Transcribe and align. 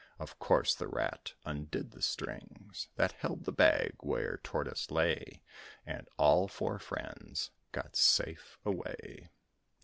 Of 0.17 0.39
course 0.39 0.73
the 0.73 0.87
Rat 0.87 1.33
undid 1.45 1.91
the 1.91 2.01
strings 2.01 2.87
That 2.95 3.11
held 3.11 3.43
the 3.45 3.51
bag 3.51 3.97
where 3.99 4.39
Tortoise 4.41 4.89
lay, 4.89 5.43
And 5.85 6.09
all 6.17 6.47
four 6.47 6.79
friends 6.79 7.51
got 7.71 7.95
safe 7.95 8.57
away! 8.65 9.29